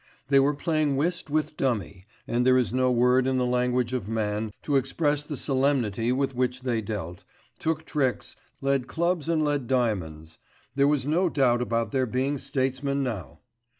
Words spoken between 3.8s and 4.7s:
of man